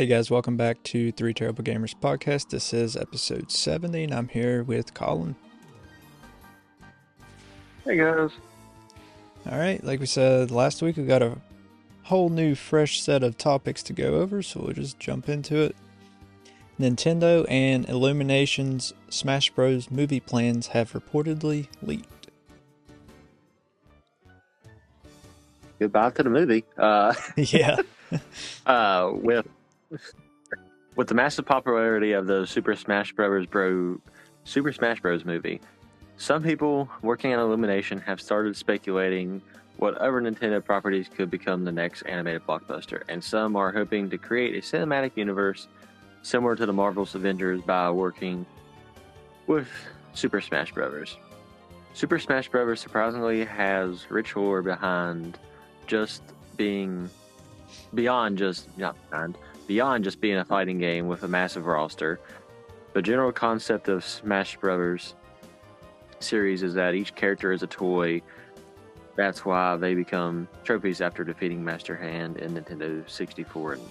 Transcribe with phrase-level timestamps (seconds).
[0.00, 2.48] Hey guys, welcome back to Three Terrible Gamers podcast.
[2.48, 5.36] This is episode 70, and I'm here with Colin.
[7.84, 8.30] Hey guys.
[9.50, 11.36] All right, like we said last week, we got a
[12.04, 15.76] whole new, fresh set of topics to go over, so we'll just jump into it.
[16.80, 19.90] Nintendo and Illumination's Smash Bros.
[19.90, 22.28] movie plans have reportedly leaked.
[25.78, 26.64] Goodbye to the movie.
[26.78, 27.76] Uh, yeah.
[28.66, 29.46] uh, with
[30.96, 33.46] with the massive popularity of the Super Smash Bros.
[33.46, 34.00] Bro
[34.44, 35.24] Super Smash Bros.
[35.24, 35.60] movie,
[36.16, 39.40] some people working on Illumination have started speculating
[39.76, 44.18] what other Nintendo properties could become the next animated blockbuster, and some are hoping to
[44.18, 45.68] create a cinematic universe
[46.22, 48.44] similar to the Marvel's Avengers by working
[49.46, 49.68] with
[50.12, 51.16] Super Smash Bros.
[51.94, 52.78] Super Smash Bros.
[52.78, 55.38] surprisingly has rich lore behind
[55.86, 56.22] just
[56.56, 57.08] being
[57.94, 59.36] beyond just not behind
[59.70, 62.18] beyond just being a fighting game with a massive roster.
[62.92, 65.14] The general concept of Smash Brothers
[66.18, 68.20] series is that each character is a toy.
[69.14, 73.82] That's why they become trophies after defeating Master Hand in Nintendo 64 and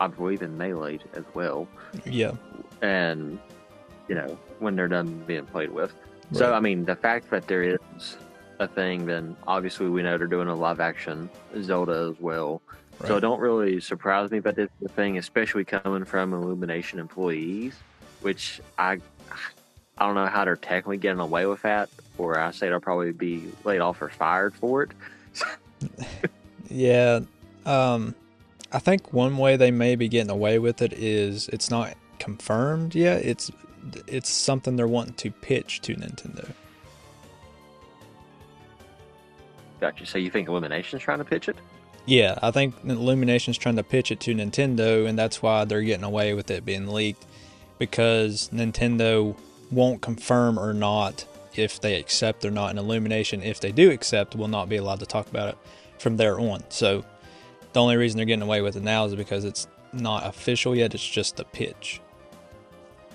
[0.00, 1.68] I believe in Melee as well.
[2.04, 2.32] Yeah.
[2.80, 3.38] And,
[4.08, 5.94] you know, when they're done being played with.
[6.32, 6.36] Right.
[6.36, 8.16] So, I mean, the fact that there is
[8.58, 11.30] a thing, then obviously we know they're doing a live action
[11.62, 12.60] Zelda as well.
[13.02, 13.08] Right.
[13.08, 17.74] So it don't really surprise me about this thing, especially coming from Illumination employees,
[18.20, 18.98] which I
[19.98, 23.10] I don't know how they're technically getting away with that, or I say they'll probably
[23.10, 24.90] be laid off or fired for it.
[26.70, 27.20] yeah,
[27.66, 28.14] um,
[28.70, 32.94] I think one way they may be getting away with it is it's not confirmed
[32.94, 33.24] yet.
[33.24, 33.50] It's
[34.06, 36.48] it's something they're wanting to pitch to Nintendo.
[39.80, 40.06] Gotcha.
[40.06, 41.56] So you think Illumination's trying to pitch it?
[42.04, 46.04] Yeah, I think Illumination's trying to pitch it to Nintendo, and that's why they're getting
[46.04, 47.24] away with it being leaked
[47.78, 49.36] because Nintendo
[49.70, 51.24] won't confirm or not
[51.54, 52.70] if they accept or not.
[52.70, 55.58] And Illumination, if they do accept, will not be allowed to talk about it
[55.98, 56.64] from there on.
[56.70, 57.04] So
[57.72, 60.94] the only reason they're getting away with it now is because it's not official yet.
[60.94, 62.00] It's just a pitch,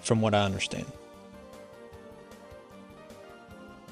[0.01, 0.85] from what I understand.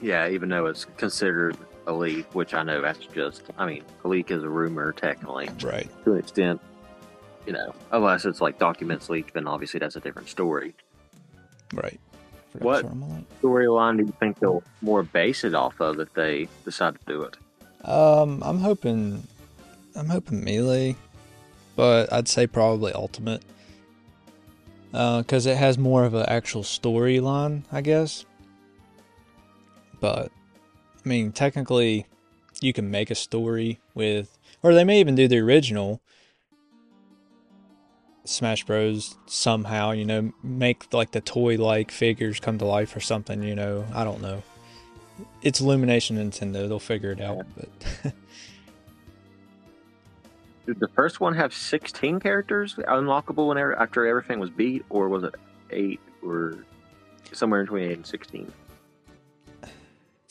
[0.02, 4.07] Yeah, even though it's considered a leak, which I know that's just, I mean, a
[4.07, 5.50] leak is a rumor technically.
[5.63, 5.90] Right.
[6.03, 6.62] To an extent,
[7.46, 10.73] you know, unless it's like documents leaked, then obviously that's a different story.
[11.73, 12.00] Right.
[12.59, 12.85] What
[13.41, 17.23] storyline do you think they'll more base it off of if they decide to do
[17.23, 17.38] it?
[17.88, 19.28] Um, I'm hoping,
[19.96, 20.96] I'm hoping melee,
[21.75, 23.44] but I'd say probably ultimate,
[24.91, 28.25] because uh, it has more of an actual storyline, I guess.
[30.00, 30.31] But
[31.06, 32.08] I mean, technically,
[32.62, 36.02] you can make a story with, or they may even do the original
[38.24, 39.16] Smash Bros.
[39.28, 43.54] somehow, you know, make like the toy like figures come to life or something, you
[43.54, 43.86] know.
[43.94, 44.42] I don't know.
[45.44, 47.70] It's Illumination Nintendo, they'll figure it out, but.
[50.66, 55.24] Did the first one have 16 characters unlockable whenever, after everything was beat, or was
[55.24, 55.36] it
[55.70, 56.66] 8 or
[57.32, 58.52] somewhere between 8 and 16?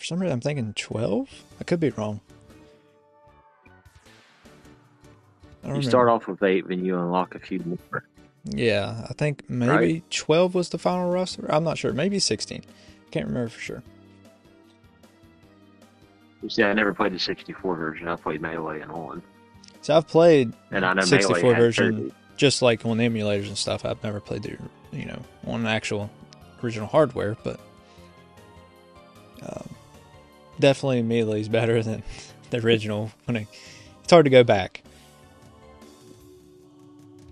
[0.04, 1.44] For some reason, I'm thinking 12.
[1.60, 2.20] I could be wrong.
[3.64, 3.70] You
[5.62, 5.88] remember.
[5.88, 8.04] start off with eight, then you unlock a few more.
[8.44, 10.10] Yeah, I think maybe right?
[10.10, 11.50] 12 was the final roster.
[11.50, 11.94] I'm not sure.
[11.94, 12.62] Maybe 16.
[13.12, 13.82] Can't remember for sure.
[16.42, 18.06] Yeah, I never played the 64 version.
[18.06, 19.22] I played Melee and on.
[19.80, 22.12] So I've played and I know 64 version 30.
[22.36, 23.86] just like on emulators and stuff.
[23.86, 24.58] I've never played the
[24.92, 26.10] you know on actual
[26.62, 27.58] original hardware, but
[29.42, 29.73] um,
[30.58, 32.02] definitely Melee's better than
[32.50, 33.10] the original.
[33.26, 33.48] When it,
[34.02, 34.82] it's hard to go back.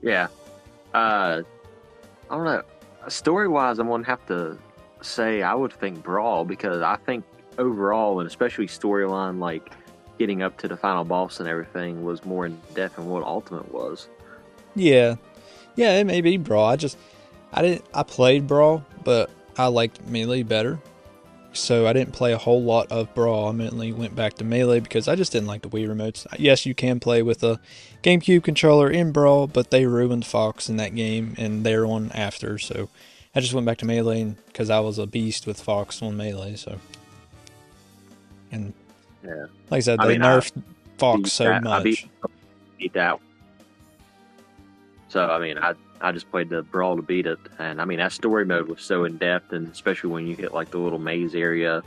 [0.02, 0.28] Yeah,
[0.94, 1.42] uh,
[2.30, 2.62] I don't know.
[3.08, 4.58] Story wise, I'm gonna have to
[5.00, 7.24] say I would think Brawl because I think
[7.58, 9.72] overall, and especially storyline like
[10.18, 13.72] getting up to the final boss and everything was more in depth than what Ultimate
[13.72, 14.08] was.
[14.74, 15.16] Yeah,
[15.76, 16.66] yeah, it may be Brawl.
[16.66, 16.98] I just
[17.52, 20.78] I didn't I played Brawl, but I liked Melee better.
[21.54, 23.48] So I didn't play a whole lot of Brawl.
[23.48, 26.26] I mainly went back to Melee because I just didn't like the Wii remotes.
[26.38, 27.60] Yes, you can play with a
[28.02, 32.58] GameCube controller in Brawl, but they ruined Fox in that game and they're on after.
[32.58, 32.88] So
[33.34, 36.56] I just went back to Melee because I was a beast with Fox on Melee.
[36.56, 36.78] So
[38.50, 38.72] and
[39.24, 39.46] Yeah.
[39.70, 40.62] like I said, I they mean, I nerfed
[40.96, 41.84] Fox so that- I much.
[41.84, 42.08] beat-
[42.78, 43.18] beat that.
[45.10, 47.98] So I mean, I I just played the brawl to beat it, and I mean
[47.98, 50.98] that story mode was so in depth, and especially when you hit like the little
[50.98, 51.82] maze area,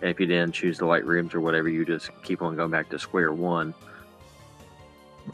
[0.00, 2.70] and if you didn't choose the light rooms or whatever, you just keep on going
[2.70, 3.74] back to square one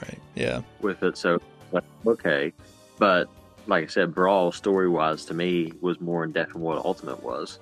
[0.01, 0.19] Right?
[0.35, 0.63] Yeah.
[0.81, 1.17] with it.
[1.17, 1.41] So
[1.73, 2.53] like, okay,
[2.99, 3.29] but
[3.67, 7.23] like I said, brawl story wise to me was more in depth than what Ultimate
[7.23, 7.59] was.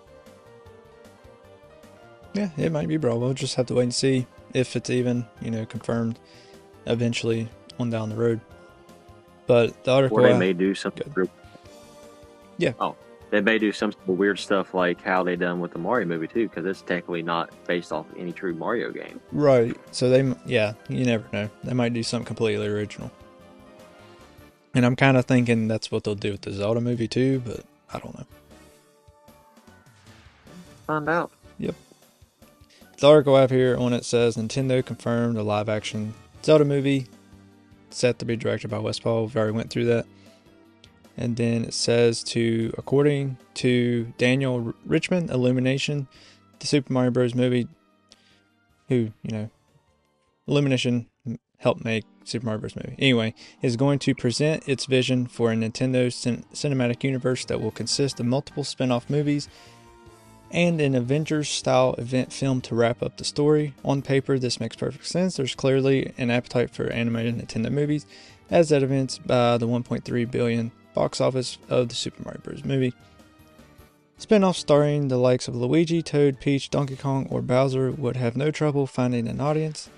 [2.34, 3.20] Yeah, it might be Brawl.
[3.20, 6.18] We'll just have to wait and see if it's even, you know, confirmed
[6.86, 7.48] eventually
[7.78, 8.40] on down the road.
[9.46, 10.92] But the article, Or they I- may do some.
[11.14, 11.28] Good.
[12.58, 12.72] Yeah.
[12.78, 12.94] Oh,
[13.30, 16.48] they may do some weird stuff like how they done with the Mario movie too,
[16.48, 19.20] because it's technically not based off any true Mario game.
[19.32, 19.76] right?
[19.90, 21.48] So they, yeah, you never know.
[21.64, 23.10] They might do something completely original.
[24.74, 27.60] And I'm kind of thinking that's what they'll do with the Zelda movie too, but
[27.92, 28.26] I don't know.
[30.86, 31.30] Find out.
[31.58, 31.74] Yep.
[32.98, 36.14] The article I have here on it says Nintendo confirmed a live action
[36.44, 37.06] Zelda movie
[37.94, 39.22] set to be directed by Wes Ball.
[39.22, 40.06] We've already went through that.
[41.16, 46.08] And then it says to according to Daniel Richtman, Illumination,
[46.58, 47.34] the Super Mario Bros.
[47.34, 47.68] movie,
[48.88, 49.50] who, you know,
[50.46, 51.08] Illumination
[51.58, 52.76] helped make Super Mario Bros.
[52.76, 52.96] movie.
[52.98, 57.70] Anyway, is going to present its vision for a Nintendo cin- cinematic universe that will
[57.70, 59.48] consist of multiple spin off movies
[60.52, 63.74] and an Avengers style event film to wrap up the story.
[63.84, 65.36] On paper, this makes perfect sense.
[65.36, 68.06] There's clearly an appetite for animated Nintendo movies,
[68.50, 72.64] as evidenced by the 1.3 billion box office of the Super Mario Bros.
[72.64, 72.92] movie.
[74.18, 78.36] Spin off starring the likes of Luigi, Toad, Peach, Donkey Kong, or Bowser would have
[78.36, 79.88] no trouble finding an audience.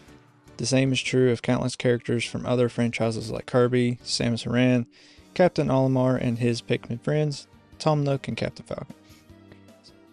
[0.56, 4.86] The same is true of countless characters from other franchises like Kirby, Samus Aran,
[5.34, 7.48] Captain Olimar and his Pikmin friends,
[7.80, 8.94] Tom Nook, and Captain Falcon.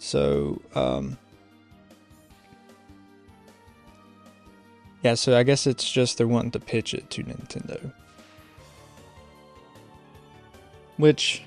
[0.02, 1.16] So, um,
[5.04, 7.94] yeah, so I guess it's just they're wanting to pitch it to Nintendo.
[10.98, 11.44] Which,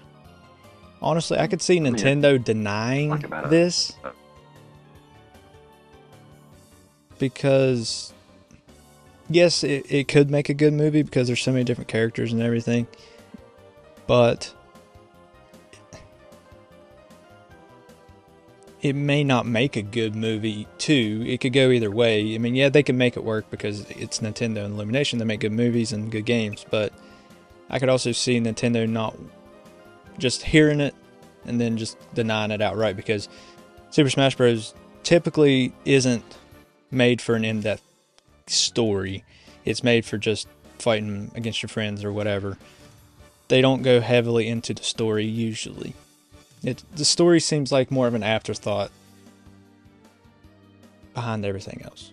[1.03, 3.51] honestly, I could see mean, Nintendo denying it.
[3.51, 3.93] this
[7.19, 8.13] because,
[9.29, 12.41] yes, it, it could make a good movie because there's so many different characters and
[12.41, 12.87] everything,
[14.07, 14.55] but
[18.85, 21.25] it may not make a good movie too.
[21.27, 22.35] It could go either way.
[22.35, 25.19] I mean, yeah, they can make it work because it's Nintendo and Illumination.
[25.19, 26.93] They make good movies and good games, but
[27.71, 29.17] I could also see Nintendo not
[30.19, 30.95] just hearing it
[31.47, 33.31] and then just denying it outright because
[33.89, 34.75] Super Smash Bros.
[35.03, 36.23] typically isn't
[36.91, 37.83] made for an in-depth
[38.49, 39.25] story.
[39.65, 40.47] It's made for just
[40.79, 42.59] fighting against your friends or whatever.
[43.49, 45.95] They don't go heavily into the story usually.
[46.65, 48.91] It the story seems like more of an afterthought
[51.15, 52.13] behind everything else.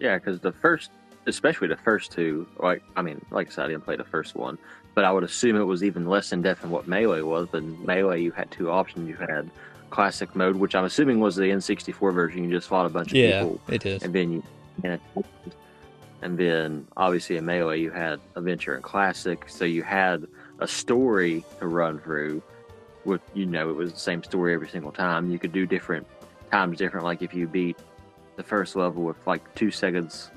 [0.00, 0.90] Yeah, because the first,
[1.26, 4.34] especially the first two, like I mean, like I said, I didn't play the first
[4.34, 4.58] one,
[4.94, 7.48] but I would assume it was even less in depth than what Melee was.
[7.50, 9.08] But in Melee, you had two options.
[9.08, 9.50] You had
[9.90, 12.44] classic mode, which I'm assuming was the N64 version.
[12.44, 14.02] You just fought a bunch of Yeah, people, it is.
[14.02, 14.42] and then you,
[14.84, 15.00] and,
[16.22, 20.26] and then obviously in Melee, you had Adventure and Classic, so you had
[20.62, 22.42] a story to run through.
[23.04, 25.28] With you know, it was the same story every single time.
[25.30, 26.06] You could do different
[26.52, 27.04] times different.
[27.04, 27.76] Like if you beat
[28.36, 30.30] the first level with like two seconds,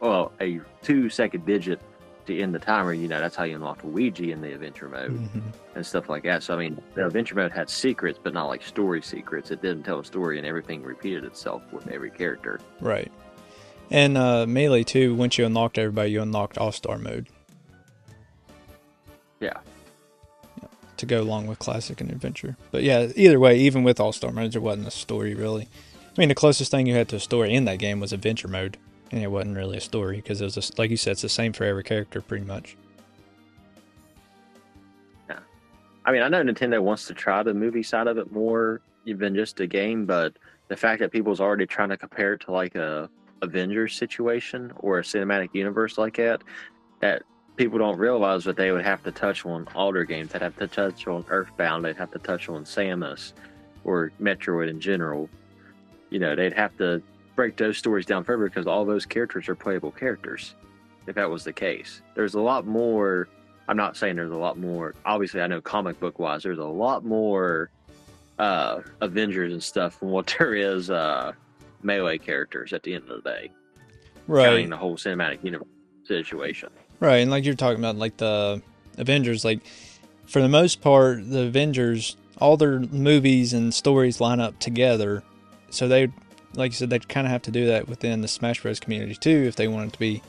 [0.00, 1.80] well, a two second digit
[2.26, 5.10] to end the timer, you know, that's how you unlock Luigi in the adventure mode
[5.10, 5.42] Mhm.
[5.74, 6.42] and stuff like that.
[6.44, 9.50] So, I mean, the adventure mode had secrets, but not like story secrets.
[9.50, 12.60] It didn't tell a story and everything repeated itself with every character.
[12.80, 13.10] Right.
[13.90, 17.26] And uh, Melee too, once you unlocked everybody, you unlocked All Star mode.
[19.40, 19.58] Yeah.
[20.98, 22.56] To go along with Classic and Adventure.
[22.70, 25.68] But yeah, either way, even with All Star modes, there wasn't a story really.
[26.16, 28.46] I mean, the closest thing you had to a story in that game was Adventure
[28.46, 28.76] mode,
[29.10, 31.28] and it wasn't really a story because it was just, like you said, it's the
[31.28, 32.76] same for every character pretty much.
[35.28, 35.40] Yeah,
[36.04, 39.34] I mean, I know Nintendo wants to try the movie side of it more than
[39.34, 40.36] just a game, but
[40.68, 43.10] the fact that people's already trying to compare it to like a
[43.42, 46.42] Avengers situation or a cinematic universe like that,
[47.00, 47.24] that
[47.56, 50.32] people don't realize that they would have to touch on their games.
[50.32, 51.84] They'd have to touch on Earthbound.
[51.84, 53.32] They'd have to touch on Samus
[53.84, 55.28] or Metroid in general.
[56.10, 57.02] You know, they'd have to
[57.36, 60.54] break those stories down further because all those characters are playable characters.
[61.06, 63.28] If that was the case, there's a lot more.
[63.68, 64.94] I'm not saying there's a lot more.
[65.04, 67.70] Obviously, I know comic book wise, there's a lot more
[68.38, 71.32] uh, Avengers and stuff than what there is uh,
[71.82, 73.50] melee characters at the end of the day.
[74.26, 74.46] Right.
[74.46, 75.68] Counting the whole cinematic universe
[76.04, 76.70] situation.
[77.00, 78.62] Right, and like you're talking about, like the
[78.96, 79.60] Avengers, like
[80.26, 85.22] for the most part, the Avengers, all their movies and stories line up together.
[85.70, 86.12] So they,
[86.54, 88.80] like you said, they kind of have to do that within the Smash Bros.
[88.80, 90.22] community too if they want it to be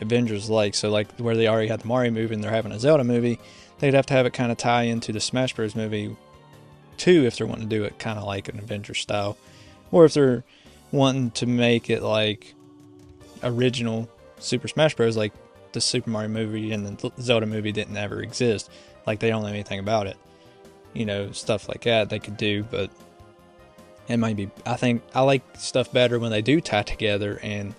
[0.00, 0.74] Avengers like.
[0.74, 3.38] So like where they already had the Mario movie and they're having a Zelda movie,
[3.78, 5.74] they'd have to have it kind of tie into the Smash Bros.
[5.74, 6.14] movie
[6.96, 9.38] too if they're wanting to do it kind of like an Avengers style,
[9.92, 10.44] or if they're
[10.90, 12.54] wanting to make it like
[13.42, 14.08] original
[14.40, 15.16] Super Smash Bros.
[15.16, 15.32] like
[15.78, 18.68] the Super Mario movie and the Zelda movie didn't ever exist.
[19.06, 20.16] Like they don't know anything about it.
[20.92, 22.90] You know, stuff like that they could do, but
[24.08, 24.50] it might be.
[24.66, 27.74] I think I like stuff better when they do tie together and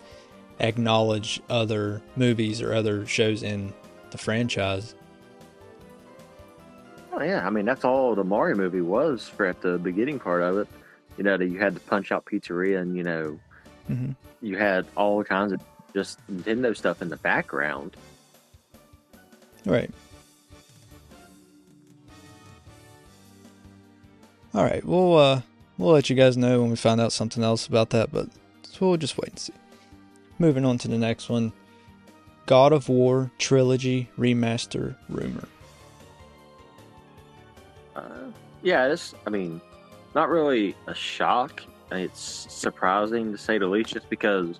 [0.62, 3.74] acknowledge other movies or other shows in
[4.12, 4.96] the franchise.
[7.12, 10.42] Oh yeah, I mean that's all the Mario movie was for at the beginning part
[10.42, 10.68] of it.
[11.18, 13.40] You know that you had the Punch Out Pizzeria, and you know
[13.90, 14.16] Mhm.
[14.42, 15.60] you had all kinds of
[15.94, 17.96] just Nintendo stuff in the background.
[19.66, 19.92] Right.
[24.54, 24.84] All right.
[24.84, 25.42] We'll uh
[25.78, 28.30] we'll let you guys know when we find out something else about that, but
[28.80, 29.54] we'll just wait and see.
[30.38, 31.52] Moving on to the next one.
[32.46, 35.48] God of War trilogy remaster rumor.
[37.96, 38.32] Uh,
[38.64, 39.62] yeah, this I mean
[40.16, 41.62] not really a shock.
[41.92, 44.60] It's surprising to say the least, just because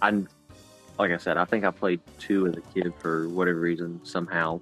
[0.00, 0.28] I'm
[0.98, 4.00] like I said, I think I played two as a kid for whatever reason.
[4.04, 4.60] Somehow,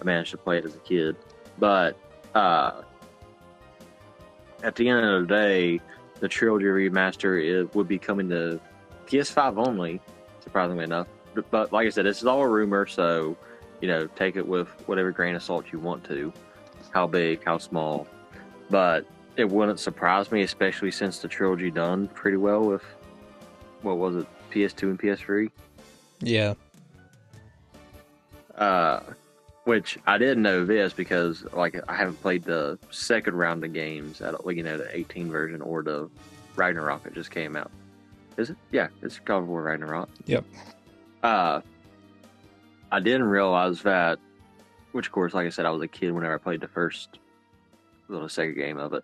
[0.00, 1.16] I managed to play it as a kid,
[1.58, 1.98] but
[2.34, 2.82] uh,
[4.62, 5.80] at the end of the day,
[6.20, 8.60] the trilogy remaster it would be coming to
[9.06, 10.00] PS5 only.
[10.40, 13.36] Surprisingly enough, but, but like I said, this is all a rumor, so
[13.80, 16.32] you know, take it with whatever grain of salt you want to.
[16.92, 18.06] How big, how small,
[18.70, 22.82] but it wouldn't surprise me, especially since the trilogy done pretty well with
[23.82, 25.50] what was it, PS2 and PS3.
[26.20, 26.54] Yeah.
[28.56, 29.00] Uh,
[29.64, 34.20] which I didn't know this because like I haven't played the second round of games
[34.20, 36.08] at you know the 18 version or the
[36.54, 37.70] Ragnarok that just came out.
[38.36, 38.56] Is it?
[38.70, 40.08] Yeah, it's God of War Ragnarok.
[40.26, 40.44] Yep.
[41.22, 41.60] Uh,
[42.92, 44.18] I didn't realize that,
[44.92, 47.18] which of course, like I said, I was a kid whenever I played the first
[48.08, 49.02] little second game of it.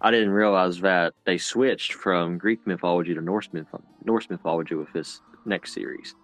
[0.00, 3.66] I didn't realize that they switched from Greek mythology to Norse myth-
[4.04, 6.14] Norse mythology with this next series.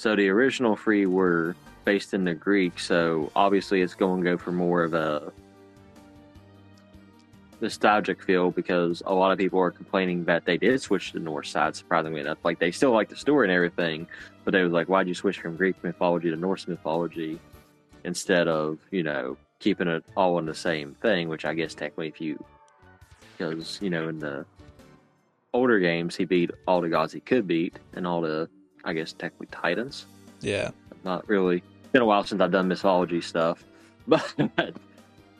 [0.00, 1.54] So the original three were
[1.84, 5.30] based in the Greek, so obviously it's going to go for more of a
[7.60, 11.22] nostalgic feel because a lot of people are complaining that they did switch to the
[11.22, 12.38] Norse side, surprisingly enough.
[12.44, 14.08] Like they still like the story and everything,
[14.42, 17.38] but they was like, why'd you switch from Greek mythology to Norse mythology
[18.04, 22.08] instead of, you know, keeping it all in the same thing, which I guess technically
[22.08, 22.42] if you
[23.36, 24.46] because, you know, in the
[25.52, 28.48] older games he beat all the gods he could beat and all the
[28.84, 30.06] I guess technically titans.
[30.40, 30.70] Yeah.
[31.04, 31.56] Not really.
[31.56, 33.64] It's been a while since I've done mythology stuff,
[34.08, 34.34] but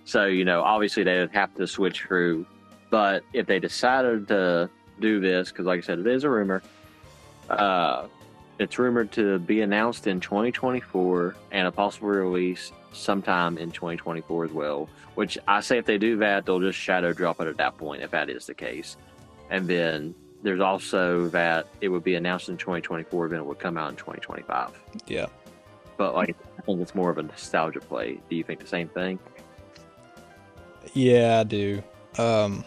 [0.05, 2.47] so you know, obviously they would have to switch through.
[2.91, 4.69] But if they decided to
[4.99, 6.63] do this, because like I said, it is a rumor.
[7.49, 8.07] Uh,
[8.59, 14.53] it's rumored to be announced in 2024 and a possible release sometime in 2024 as
[14.53, 14.89] well.
[15.15, 18.03] Which I say if they do that, they'll just shadow drop it at that point
[18.03, 18.97] if that is the case.
[19.49, 23.77] And then there's also that it would be announced in 2024, then it would come
[23.77, 24.71] out in 2025.
[25.07, 25.27] Yeah.
[25.97, 28.21] But like, I think it's more of a nostalgia play.
[28.29, 29.19] Do you think the same thing?
[30.95, 31.83] Yeah, I do.
[32.19, 32.65] Um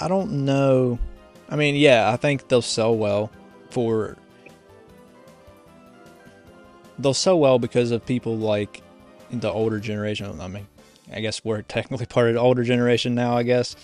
[0.00, 0.98] I don't know.
[1.48, 3.30] I mean, yeah, I think they'll sell well
[3.70, 4.16] for
[6.98, 8.82] they'll sell well because of people like
[9.30, 10.40] the older generation.
[10.40, 10.66] I mean,
[11.12, 13.76] I guess we're technically part of the older generation now, I guess.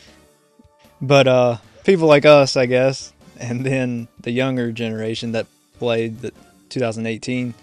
[1.00, 5.46] But uh people like us, I guess, and then the younger generation that
[5.78, 6.32] played the
[6.68, 7.54] 2018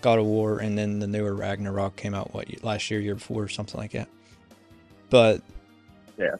[0.00, 3.44] God of War, and then the newer Ragnarok came out what last year, year before,
[3.44, 4.08] or something like that.
[5.10, 5.42] But
[6.18, 6.36] yeah,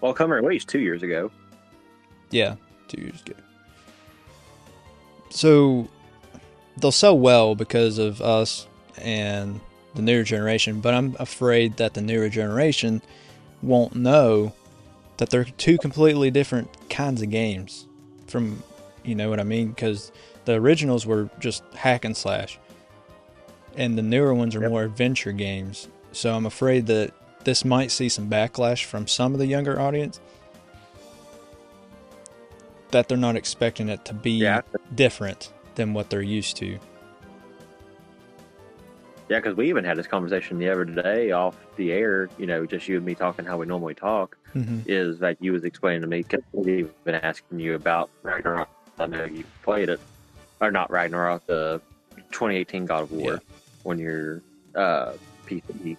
[0.00, 1.30] Well, coming at least two years ago.
[2.30, 2.56] yeah,
[2.88, 3.34] two years ago.
[5.30, 5.88] So
[6.78, 8.66] they'll sell well because of us
[8.98, 9.60] and
[9.94, 13.02] the newer generation, but I'm afraid that the newer generation
[13.62, 14.52] won't know
[15.18, 17.86] that they're two completely different kinds of games
[18.26, 18.62] from
[19.04, 20.10] you know what I mean because
[20.46, 22.58] the originals were just hack and slash
[23.76, 24.70] and the newer ones are Yep.
[24.70, 27.12] more adventure games so I'm afraid that
[27.44, 30.18] this might see some backlash from some of the younger audience
[32.90, 34.62] that they're not expecting it to be Yeah.
[34.94, 36.78] different than what they're used to.
[39.32, 42.28] Yeah, because we even had this conversation the other day off the air.
[42.36, 44.36] You know, just you and me talking how we normally talk.
[44.52, 46.22] hmm Is that you was explaining to me?
[46.22, 48.68] Cause we've been asking you about Ragnarok.
[48.98, 50.00] I know you played it,
[50.60, 51.80] or not Ragnarok, the
[52.30, 53.32] 2018 God of War.
[53.32, 53.38] Yeah.
[53.84, 54.42] When you're
[54.74, 55.14] uh,
[55.46, 55.96] PC,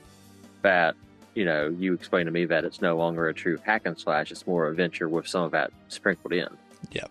[0.61, 0.95] that
[1.33, 4.31] you know, you explained to me that it's no longer a true hack and slash.
[4.31, 6.49] It's more adventure with some of that sprinkled in.
[6.91, 7.07] Yeah.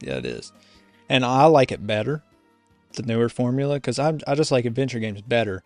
[0.00, 0.54] Yeah, it is,
[1.10, 2.22] and I like it better,
[2.94, 5.62] the newer formula, because I I just like adventure games better.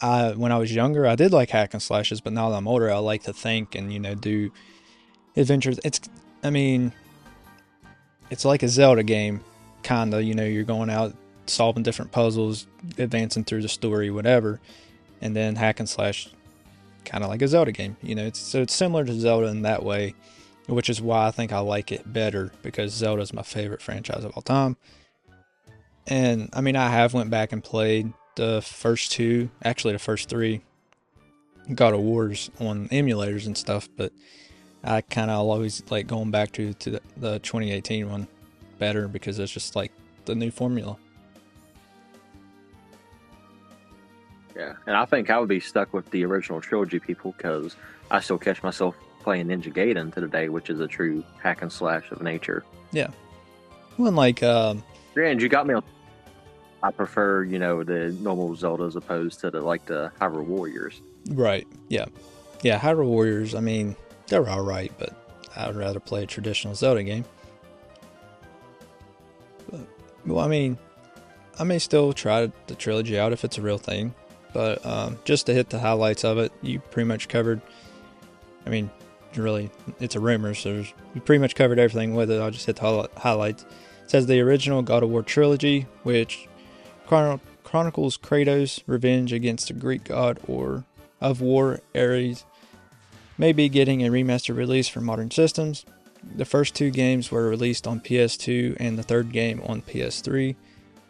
[0.00, 2.68] I when I was younger, I did like hack and slashes, but now that I'm
[2.68, 4.52] older, I like to think and you know do
[5.36, 5.78] adventures.
[5.84, 6.00] It's
[6.42, 6.92] I mean,
[8.30, 9.42] it's like a Zelda game,
[9.82, 10.22] kinda.
[10.22, 11.14] You know, you're going out
[11.46, 12.66] solving different puzzles,
[12.98, 14.60] advancing through the story, whatever,
[15.20, 16.28] and then hack and slash,
[17.04, 17.96] kind of like a Zelda game.
[18.02, 20.14] You know, it's so it's similar to Zelda in that way
[20.66, 24.24] which is why I think I like it better because Zelda is my favorite franchise
[24.24, 24.76] of all time.
[26.06, 30.28] And I mean, I have went back and played the first two, actually the first
[30.28, 30.60] three
[31.74, 34.12] God of Wars on emulators and stuff, but
[34.84, 38.28] I kind of always like going back to to the, the 2018 one
[38.78, 39.90] better because it's just like
[40.26, 40.96] the new formula.
[44.54, 47.76] Yeah, and I think I would be stuck with the original trilogy people because
[48.10, 51.62] I still catch myself playing Ninja Gaiden to the day, which is a true hack
[51.62, 52.64] and slash of nature.
[52.92, 53.08] Yeah.
[53.96, 54.82] One like um,
[55.14, 55.82] Granted, you got me on.
[56.82, 61.00] I prefer, you know, the normal Zelda as opposed to the like the Hyrule Warriors.
[61.30, 61.66] Right.
[61.88, 62.06] Yeah.
[62.62, 62.78] Yeah.
[62.78, 63.54] Hyrule Warriors.
[63.54, 63.96] I mean,
[64.28, 65.14] they're all right, but
[65.56, 67.24] I would rather play a traditional Zelda game.
[69.70, 69.80] But,
[70.26, 70.78] well, I mean,
[71.58, 74.14] I may still try the trilogy out if it's a real thing,
[74.52, 77.62] but um, just to hit the highlights of it, you pretty much covered.
[78.66, 78.90] I mean,
[79.34, 82.40] really, it's a rumor, so there's, you pretty much covered everything with it.
[82.40, 83.62] I'll just hit the highlights.
[83.62, 86.46] It says the original God of War trilogy, which
[87.06, 90.84] chron- chronicles Kratos' revenge against the Greek god or
[91.20, 92.44] of war Ares,
[93.38, 95.84] may be getting a remaster release for modern systems.
[96.34, 100.56] The first two games were released on PS2 and the third game on PS3,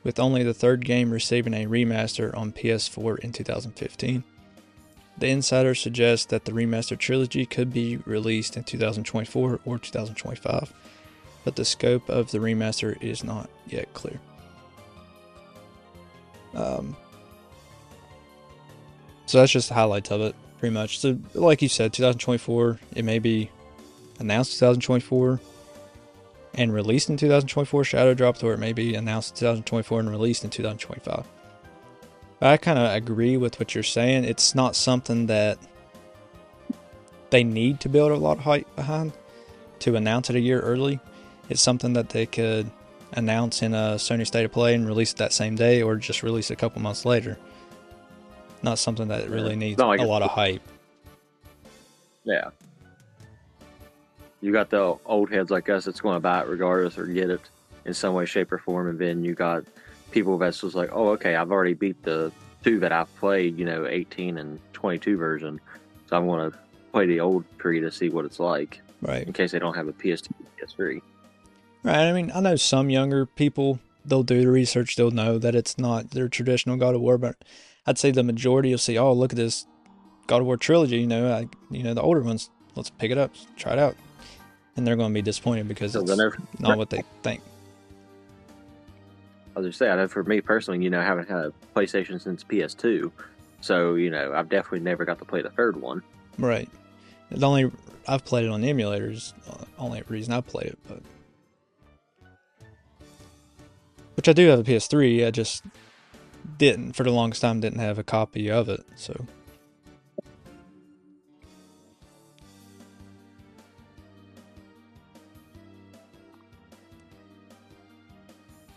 [0.03, 4.25] with only the third game receiving a remaster on PS4 in 2015.
[5.19, 10.73] The insider suggests that the remaster trilogy could be released in 2024 or 2025,
[11.45, 14.21] but the scope of the remaster is not yet clear.
[16.55, 16.97] Um,
[19.27, 20.99] so that's just the highlights of it, pretty much.
[21.01, 23.51] So, like you said, 2024, it may be
[24.19, 25.41] announced 2024
[26.55, 30.45] and released in 2024, Shadow dropped, or it may be announced in 2024 and released
[30.45, 31.27] in 2025.
[32.41, 34.25] I kind of agree with what you're saying.
[34.25, 35.59] It's not something that
[37.31, 39.13] they need to build a lot of hype behind
[39.81, 41.01] to announce it a year early.
[41.49, 42.71] It's something that they could
[43.13, 46.23] announce in a Sony State of Play and release it that same day, or just
[46.23, 47.39] release a couple months later.
[48.63, 50.63] Not something that really needs like a lot of hype.
[52.25, 52.51] Yeah.
[54.41, 57.31] You got the old heads like us that's going to buy it regardless or get
[57.31, 57.41] it
[57.85, 59.65] in some way, shape, or form, and then you got
[60.11, 62.33] people that's just like, oh, okay, I've already beat the
[62.65, 65.61] two that I've played, you know, 18 and 22 version,
[66.09, 66.59] so I'm going to
[66.93, 69.27] play the old tree to see what it's like Right.
[69.27, 70.29] in case they don't have a PS2,
[70.61, 71.01] PS3.
[71.87, 72.09] Right.
[72.09, 75.79] I mean, I know some younger people, they'll do the research, they'll know that it's
[75.79, 77.37] not their traditional God of War, but
[77.87, 79.69] I'd say the majority will see, oh, look at this
[80.27, 83.19] God of War trilogy, you know, I, you know, the older ones, let's pick it
[83.19, 83.95] up, try it out.
[84.77, 87.41] And they're going to be disappointed because So it's know, not what they think.
[89.55, 91.53] I was just say, I know for me personally, you know, I haven't had a
[91.77, 93.13] PlayStation since PS2,
[93.61, 96.03] so you know, I've definitely never got to play the third one.
[96.37, 96.69] Right.
[97.31, 97.71] The only,
[98.09, 101.01] I've played it on the emulators, uh, only reason I played it, but.
[104.17, 105.63] Which I do have a PS3, I just
[106.59, 109.27] didn't, for the longest time, didn't have a copy of it, so.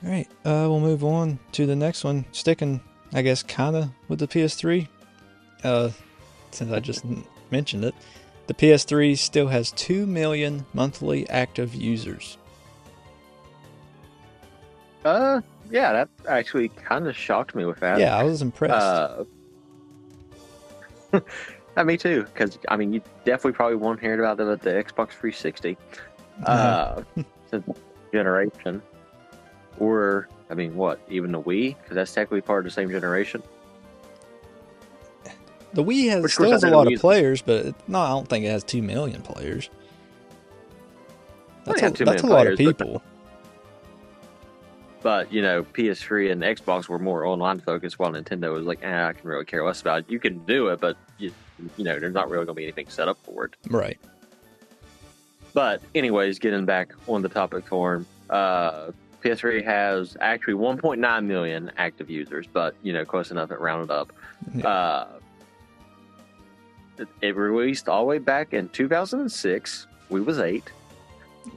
[0.04, 2.25] All right, uh, we'll move on to the next one.
[2.32, 2.82] Sticking,
[3.13, 4.88] I guess, kind of with the PS3.
[5.63, 5.89] Uh,
[6.52, 7.06] since I just
[7.52, 7.95] mentioned it,
[8.47, 12.38] the PS3 still has 2 million monthly active users.
[15.06, 18.00] Uh, yeah, that actually kind of shocked me with that.
[18.00, 18.74] Yeah, I was impressed.
[21.14, 21.24] Uh,
[21.84, 25.78] me too, because I mean, you definitely probably won't hear about the, the Xbox 360
[26.46, 27.04] uh,
[27.50, 27.66] since
[28.12, 28.82] generation,
[29.80, 33.42] or I mean, what even the Wii, because that's technically part of the same generation.
[35.74, 38.28] The Wii has Which, still has a lot of players, but it- no, I don't
[38.28, 39.70] think it has two million players.
[41.66, 43.04] That's, a, that's a lot of players, but- people.
[45.02, 49.08] But you know, PS3 and Xbox were more online focused, while Nintendo was like, eh,
[49.08, 50.10] I can really care less about it.
[50.10, 51.32] You can do it, but you,
[51.78, 53.56] you know, there's not really going to be anything set up for it.
[53.70, 53.98] Right.
[55.54, 58.92] But anyways, getting back on the topic form, uh,
[59.24, 63.52] PS3 has actually 1.9 million active users, but you know, close enough.
[63.52, 64.14] It rounded up.
[64.54, 64.68] Yeah.
[64.68, 65.08] Uh,
[66.98, 69.88] it, it released all the way back in 2006.
[70.10, 70.72] We was eight.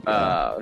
[0.07, 0.61] Uh,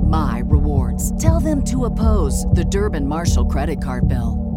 [0.11, 1.03] my rewards.
[1.19, 4.51] Tell them to oppose the Durbin Marshall credit card bill.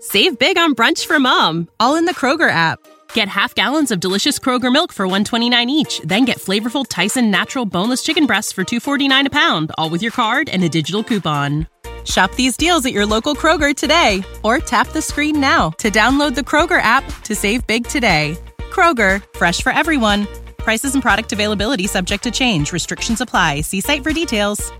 [0.00, 2.78] Save big on brunch for mom, all in the Kroger app.
[3.12, 7.66] Get half gallons of delicious Kroger milk for 129 each, then get flavorful Tyson natural
[7.66, 11.66] boneless chicken breasts for 249 a pound, all with your card and a digital coupon.
[12.04, 16.34] Shop these deals at your local Kroger today or tap the screen now to download
[16.34, 18.38] the Kroger app to save big today.
[18.70, 20.26] Kroger, fresh for everyone.
[20.70, 22.72] Prices and product availability subject to change.
[22.72, 23.62] Restrictions apply.
[23.62, 24.70] See site for details.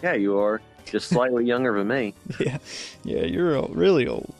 [0.00, 2.14] Yeah, you are just slightly younger than me.
[2.38, 2.58] Yeah.
[3.02, 4.32] Yeah, you're old, really old.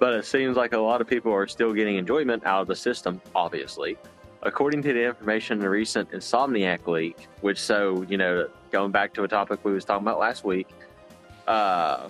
[0.00, 2.74] But it seems like a lot of people are still getting enjoyment out of the
[2.74, 3.96] system, obviously.
[4.42, 9.14] According to the information in the recent Insomniac leak, which so, you know, going back
[9.14, 10.66] to a topic we was talking about last week,
[11.50, 12.08] uh,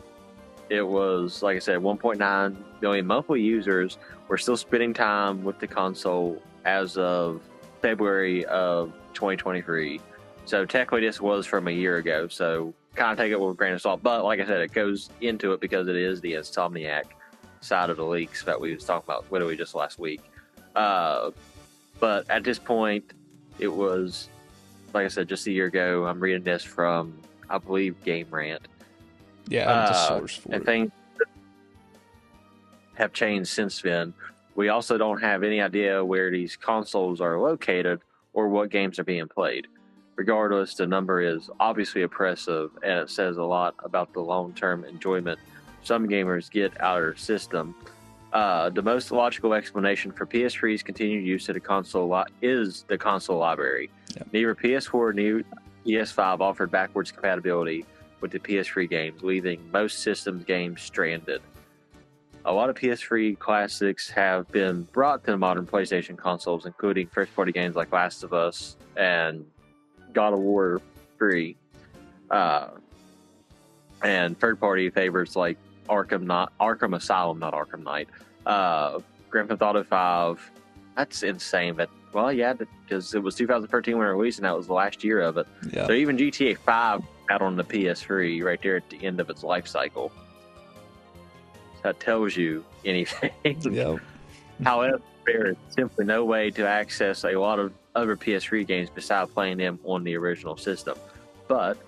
[0.69, 3.97] it was, like I said, 1.9 million monthly users
[4.29, 7.41] were still spending time with the console as of
[7.81, 9.99] February of 2023.
[10.45, 13.55] So technically this was from a year ago, so kind of take it with a
[13.55, 14.03] grain of salt.
[14.03, 17.05] But like I said, it goes into it because it is the Insomniac
[17.63, 20.21] side of the leaks that we was talking about literally just last week.
[20.77, 21.31] Uh,
[21.99, 23.15] but at this point,
[23.59, 24.29] it was
[24.93, 26.05] like I said just a year ago.
[26.05, 27.17] I'm reading this from
[27.49, 28.69] I believe Game Rant,
[29.51, 30.91] Yeah, Uh, and things
[32.95, 34.15] have changed since then.
[34.55, 38.01] We also don't have any idea where these consoles are located
[38.33, 39.67] or what games are being played.
[40.17, 44.85] Regardless, the number is obviously oppressive and it says a lot about the long term
[44.85, 45.39] enjoyment
[45.83, 47.75] some gamers get out of their system.
[48.35, 52.99] Uh, the most logical explanation for PS3's continued use of the console li- is the
[52.99, 53.91] console library.
[54.15, 54.29] Yep.
[54.33, 55.43] Neither PS4 nor
[55.87, 57.87] PS5 offered backwards compatibility
[58.21, 61.41] with the PS3 games, leaving most systems games stranded.
[62.45, 67.35] A lot of PS3 classics have been brought to the modern PlayStation consoles, including first
[67.35, 69.45] party games like Last of Us and
[70.13, 70.81] God of War
[71.19, 71.57] 3.
[72.31, 72.69] Uh,
[74.03, 78.09] and third party favorites like Arkham not Arkham Asylum, not Arkham Knight.
[78.47, 80.51] Uh, Grand Theft Auto 5.
[80.97, 81.75] That's insane.
[81.75, 85.05] But well, yeah, because it was 2013 when it released, and that was the last
[85.05, 85.47] year of it.
[85.73, 85.87] Yeah.
[85.87, 89.43] So even GTA 5 out on the PS3 right there at the end of its
[89.43, 90.13] life cycle.
[91.83, 93.31] That tells you anything.
[93.45, 94.01] Yep.
[94.63, 99.31] However, there is simply no way to access a lot of other PS3 games besides
[99.31, 100.99] playing them on the original system.
[101.49, 101.79] But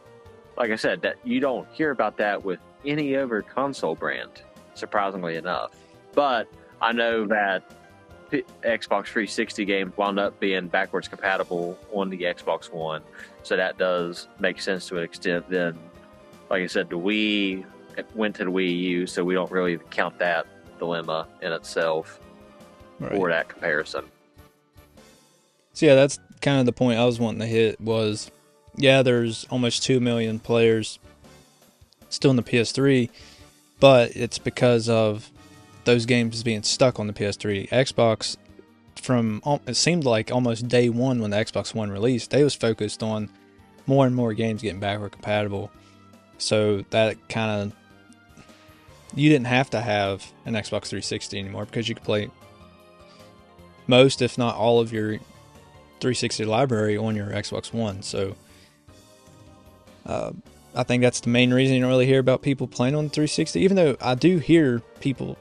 [0.56, 4.42] like I said, that you don't hear about that with any other console brand,
[4.74, 5.72] surprisingly enough.
[6.14, 6.48] But
[6.80, 7.62] I know that
[8.62, 13.02] Xbox 360 games wound up being backwards compatible on the Xbox One,
[13.42, 15.48] so that does make sense to an extent.
[15.48, 15.78] Then,
[16.50, 17.64] like I said, the Wii
[18.14, 20.46] went to the Wii U, so we don't really count that
[20.78, 22.18] dilemma in itself
[22.98, 23.14] Right.
[23.14, 24.04] or that comparison.
[25.72, 28.30] So yeah, that's kind of the point I was wanting to hit was,
[28.76, 30.98] yeah, there's almost two million players
[32.10, 33.10] still in the PS3,
[33.80, 35.31] but it's because of
[35.84, 37.68] those games being stuck on the PS3.
[37.70, 38.36] Xbox,
[38.96, 43.02] from it seemed like almost day one when the Xbox One released, they was focused
[43.02, 43.28] on
[43.86, 45.70] more and more games getting backward compatible.
[46.38, 47.72] So that kind of
[49.14, 52.30] you didn't have to have an Xbox 360 anymore because you could play
[53.86, 55.16] most, if not all, of your
[56.00, 58.02] 360 library on your Xbox One.
[58.02, 58.34] So
[60.06, 60.32] uh,
[60.74, 63.60] I think that's the main reason you don't really hear about people playing on 360.
[63.60, 65.36] Even though I do hear people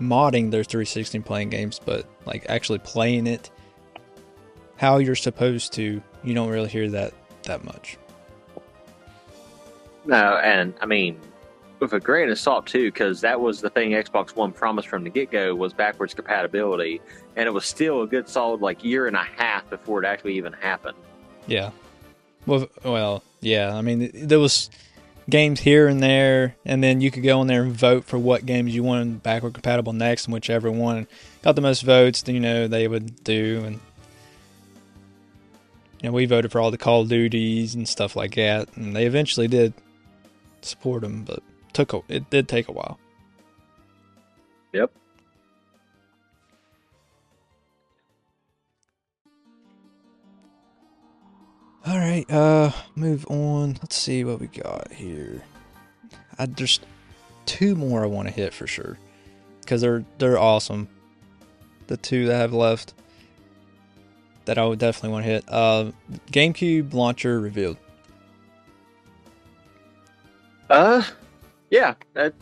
[0.00, 3.50] modding their 360 and playing games, but like actually playing it
[4.76, 7.12] how you're supposed to, you don't really hear that
[7.44, 7.96] that much.
[10.06, 11.18] No, and I mean,
[11.78, 15.04] with a grain of salt too, because that was the thing Xbox One promised from
[15.04, 17.00] the get go was backwards compatibility,
[17.36, 20.36] and it was still a good solid like year and a half before it actually
[20.36, 20.96] even happened.
[21.46, 21.70] Yeah.
[22.46, 23.74] Well, well, yeah.
[23.74, 24.70] I mean, there was
[25.28, 28.46] games here and there, and then you could go on there and vote for what
[28.46, 31.06] games you wanted backward compatible next, and whichever one
[31.42, 33.62] got the most votes, then you know, they would do.
[33.64, 33.80] And
[36.00, 38.94] you know, we voted for all the Call of Duties and stuff like that, and
[38.94, 39.72] they eventually did
[40.62, 42.98] support them, but took a, it did take a while.
[44.72, 44.90] Yep.
[51.86, 53.76] All right, uh, move on.
[53.82, 55.42] Let's see what we got here.
[56.38, 56.80] I there's
[57.44, 58.98] two more I want to hit for sure
[59.60, 60.88] because they're they're awesome.
[61.86, 62.94] The two that I have left
[64.46, 65.44] that I would definitely want to hit.
[65.46, 65.92] Uh,
[66.30, 67.76] GameCube launcher revealed.
[70.70, 71.02] Uh,
[71.70, 72.34] yeah, that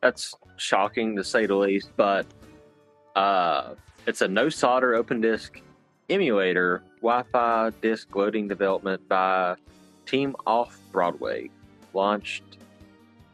[0.00, 1.90] that's shocking to say the least.
[1.96, 2.26] But
[3.16, 3.74] uh,
[4.06, 5.60] it's a no solder open disk
[6.12, 9.56] emulator Wi-Fi disk loading development by
[10.06, 11.50] Team Off Broadway,
[11.94, 12.58] launched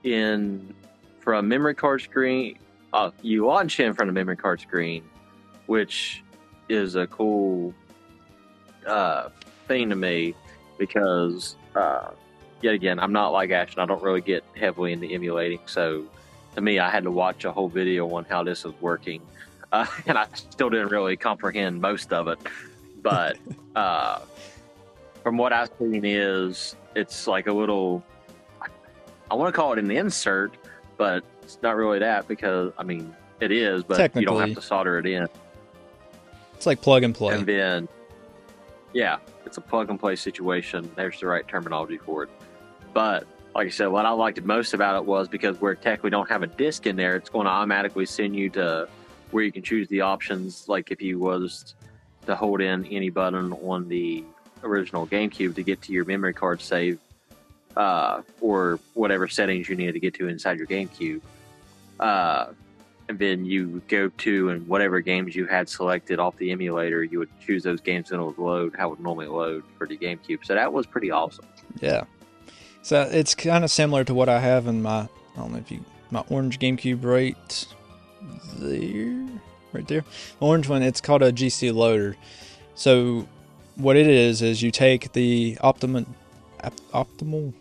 [0.04, 0.74] in
[1.20, 2.58] from memory card screen.
[2.92, 5.02] Uh, you launch in from a memory card screen,
[5.66, 6.22] which
[6.68, 7.74] is a cool
[8.86, 9.28] uh,
[9.66, 10.34] thing to me
[10.78, 12.10] because uh,
[12.62, 13.80] yet again, I'm not like Ashton.
[13.80, 16.04] I don't really get heavily into emulating, so
[16.54, 19.20] to me, I had to watch a whole video on how this was working,
[19.72, 22.38] uh, and I still didn't really comprehend most of it.
[23.02, 23.38] But
[23.76, 24.20] uh,
[25.22, 28.02] from what I've seen, is it's like a little.
[29.30, 30.56] I want to call it an insert,
[30.96, 34.62] but it's not really that because I mean it is, but you don't have to
[34.62, 35.28] solder it in.
[36.54, 37.37] It's like plug and play.
[37.37, 37.88] And then,
[38.92, 40.90] yeah, it's a plug and play situation.
[40.96, 42.30] There's the right terminology for it.
[42.92, 46.11] But like I said, what I liked most about it was because we're tech, we
[46.11, 47.14] don't have a disc in there.
[47.14, 48.88] It's going to automatically send you to
[49.30, 50.68] where you can choose the options.
[50.68, 51.76] Like if you was
[52.28, 54.24] to hold in any button on the
[54.62, 56.98] original GameCube to get to your memory card save,
[57.76, 61.20] uh, or whatever settings you need to get to inside your GameCube.
[61.98, 62.46] Uh,
[63.08, 67.18] and then you go to and whatever games you had selected off the emulator, you
[67.18, 69.96] would choose those games and it would load how it would normally load for the
[69.96, 70.44] GameCube.
[70.44, 71.46] So that was pretty awesome.
[71.80, 72.04] Yeah.
[72.82, 75.70] So it's kind of similar to what I have in my I don't know if
[75.70, 77.66] you my orange GameCube right
[78.58, 79.26] there,
[79.72, 80.04] right there.
[80.40, 80.83] orange one.
[80.83, 82.16] It's called a GC loader.
[82.74, 83.26] So
[83.76, 86.07] what it is is you take the optimal
[86.92, 87.52] optimal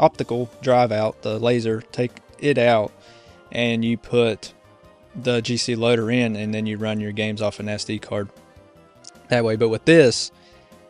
[0.00, 2.92] optical drive out the laser, take it out,
[3.50, 4.52] and you put
[5.14, 8.28] the GC loader in, and then you run your games off an SD card
[9.28, 9.56] that way.
[9.56, 10.32] But with this,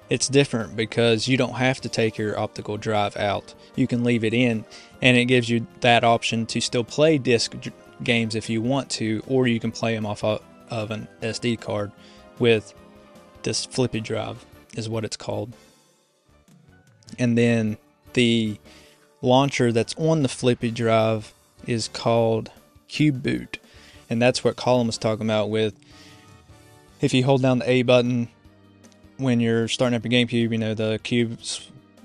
[0.08, 3.54] it's different because you don't have to take your optical drive out.
[3.76, 4.64] You can leave it in,
[5.00, 7.54] and it gives you that option to still play disc
[8.02, 10.38] games if you want to, or you can play them off uh,
[10.72, 11.92] of an SD card
[12.38, 12.74] with
[13.42, 14.44] this flippy drive,
[14.76, 15.52] is what it's called.
[17.18, 17.76] And then
[18.14, 18.58] the
[19.20, 21.32] launcher that's on the flippy drive
[21.66, 22.50] is called
[22.88, 23.58] Cube Boot
[24.12, 25.74] and that's what Colin was talking about with
[27.00, 28.28] if you hold down the A button
[29.16, 31.38] when you're starting up your GameCube, you know, the cube,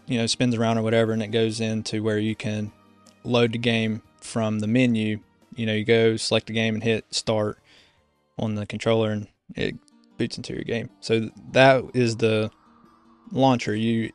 [0.07, 2.71] you know, spins around or whatever, and it goes into where you can
[3.25, 5.19] load the game from the menu.
[5.57, 7.59] You know, you go select the game and hit start
[8.37, 9.75] on the controller, and it
[10.17, 10.89] boots into your game.
[10.99, 12.51] So that is the
[13.31, 13.75] launcher.
[13.75, 14.11] You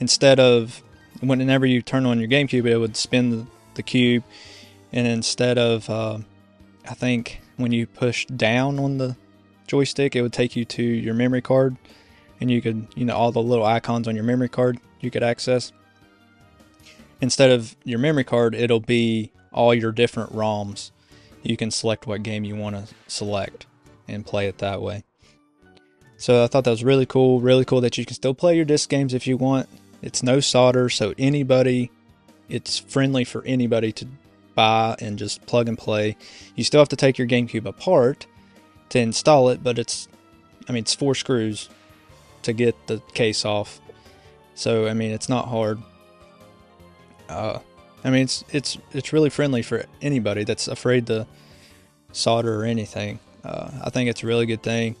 [0.00, 0.82] instead of
[1.20, 4.24] whenever you turn on your GameCube, it would spin the, the cube,
[4.92, 6.18] and instead of uh,
[6.88, 9.16] I think when you push down on the
[9.66, 11.76] joystick, it would take you to your memory card,
[12.40, 15.22] and you could, you know, all the little icons on your memory card you could
[15.22, 15.72] access.
[17.20, 20.92] Instead of your memory card, it'll be all your different ROMs.
[21.48, 23.64] You can select what game you want to select
[24.06, 25.02] and play it that way.
[26.18, 27.40] So I thought that was really cool.
[27.40, 29.66] Really cool that you can still play your disc games if you want.
[30.02, 31.90] It's no solder, so anybody,
[32.50, 34.06] it's friendly for anybody to
[34.54, 36.18] buy and just plug and play.
[36.54, 38.26] You still have to take your GameCube apart
[38.90, 40.06] to install it, but it's,
[40.68, 41.70] I mean, it's four screws
[42.42, 43.80] to get the case off.
[44.54, 45.80] So I mean, it's not hard.
[47.26, 47.60] Uh,
[48.04, 51.26] I mean, it's it's it's really friendly for anybody that's afraid to
[52.12, 53.18] solder or anything.
[53.44, 54.96] Uh, I think it's a really good thing,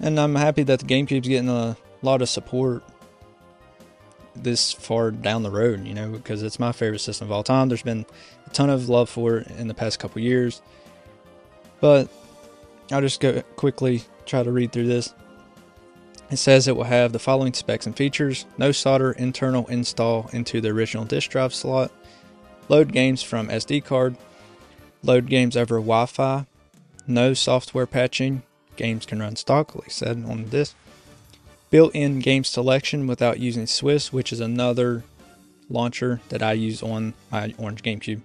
[0.00, 2.82] and I'm happy that the GameCube's getting a lot of support
[4.42, 7.68] this far down the road, you know, because it's my favorite system of all time.
[7.68, 8.06] There's been
[8.46, 10.60] a ton of love for it in the past couple years.
[11.80, 12.08] But
[12.90, 15.14] I'll just go quickly try to read through this.
[16.30, 18.46] It says it will have the following specs and features.
[18.58, 21.92] No solder internal install into the original disk drive slot,
[22.68, 24.16] load games from SD card,
[25.02, 26.46] load games over Wi Fi,
[27.06, 28.42] no software patching,
[28.74, 30.74] games can run stock, like said on this.
[31.70, 35.04] Built in game selection without using Swiss, which is another
[35.68, 38.20] launcher that I use on my Orange GameCube.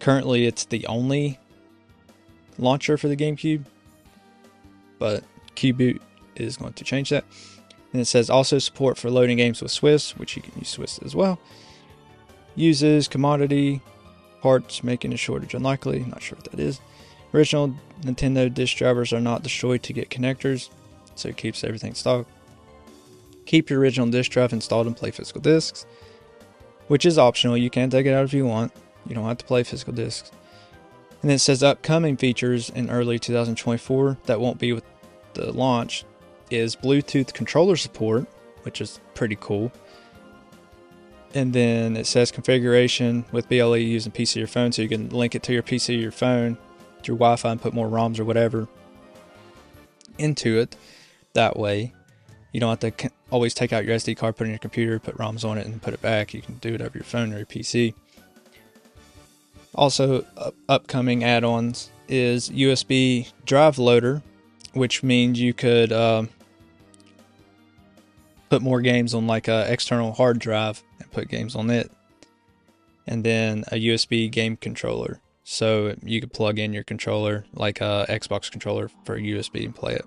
[0.00, 1.38] Currently, it's the only
[2.58, 3.64] launcher for the GameCube,
[4.98, 5.22] but
[5.54, 6.02] Cube Boot
[6.36, 7.24] is going to change that.
[7.92, 10.98] And it says also support for loading games with Swiss, which you can use Swiss
[11.04, 11.40] as well.
[12.54, 13.80] Uses commodity
[14.40, 16.00] parts, making a shortage unlikely.
[16.00, 16.80] Not sure what that is.
[17.32, 20.68] Original Nintendo disk drivers are not destroyed to get connectors,
[21.14, 22.26] so it keeps everything stock.
[23.46, 25.86] Keep your original disk drive installed and play physical discs,
[26.88, 27.56] which is optional.
[27.56, 28.72] You can take it out if you want.
[29.06, 30.30] You don't have to play physical discs.
[31.22, 34.84] And it says upcoming features in early 2024 that won't be with
[35.34, 36.04] the launch
[36.50, 38.26] is Bluetooth controller support,
[38.62, 39.72] which is pretty cool.
[41.34, 45.34] And then it says configuration with BLE using PC or phone, so you can link
[45.34, 46.58] it to your PC or your phone,
[47.04, 48.68] your Wi Fi, and put more ROMs or whatever
[50.18, 50.76] into it.
[51.34, 51.94] That way,
[52.52, 54.98] you don't have to always take out your SD card, put it in your computer,
[54.98, 56.34] put ROMs on it, and put it back.
[56.34, 57.94] You can do it over your phone or your PC.
[59.74, 60.24] Also,
[60.68, 64.20] upcoming add ons is USB drive loader,
[64.72, 66.28] which means you could um,
[68.50, 71.90] put more games on like a external hard drive and put games on it.
[73.06, 75.20] And then a USB game controller.
[75.44, 79.94] So you could plug in your controller, like a Xbox controller for USB and play
[79.94, 80.04] it.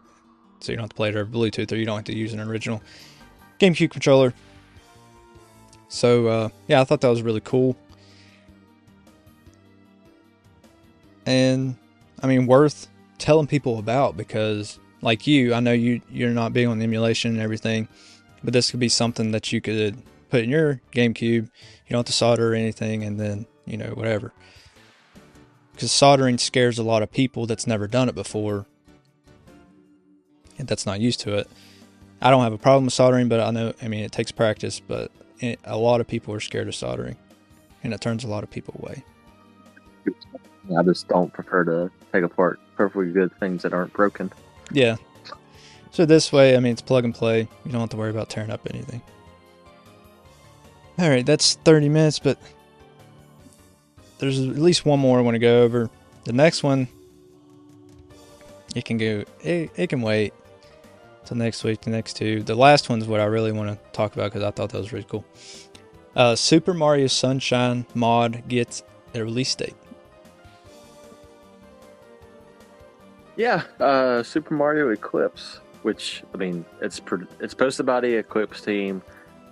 [0.60, 2.34] So you don't have to play it over Bluetooth or you don't have to use
[2.34, 2.82] an original
[3.60, 4.34] GameCube controller.
[5.90, 7.76] So uh, yeah, I thought that was really cool.
[11.26, 11.76] And
[12.22, 16.68] I mean, worth telling people about because, like you, I know you you're not big
[16.68, 17.88] on emulation and everything,
[18.44, 21.22] but this could be something that you could put in your GameCube.
[21.22, 21.50] You
[21.90, 24.34] don't have to solder or anything, and then you know whatever.
[25.72, 28.66] Because soldering scares a lot of people that's never done it before,
[30.58, 31.48] and that's not used to it.
[32.22, 34.80] I don't have a problem with soldering, but I know I mean it takes practice.
[34.80, 37.18] But it, a lot of people are scared of soldering,
[37.84, 39.04] and it turns a lot of people away.
[40.78, 44.32] I just don't prefer to take apart perfectly good things that aren't broken.
[44.72, 44.96] Yeah.
[45.94, 47.42] So this way, I mean, it's plug and play.
[47.64, 49.00] You don't have to worry about tearing up anything.
[50.98, 52.40] All right, that's 30 minutes, but
[54.18, 55.92] there's at least one more I want to go over.
[56.24, 56.88] The next one,
[58.76, 60.34] it can go, it, it can wait
[61.26, 62.42] till next week, the next two.
[62.42, 64.92] The last one's what I really want to talk about because I thought that was
[64.94, 65.26] really cool.
[66.16, 68.82] Uh, Super Mario Sunshine mod gets
[69.14, 69.76] a release date.
[73.36, 77.02] Yeah, uh, Super Mario Eclipse, which I mean, it's
[77.40, 79.02] it's posted by the Eclipse team,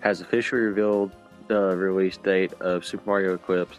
[0.02, 1.12] has officially revealed
[1.48, 3.78] the release date of Super Mario Eclipse,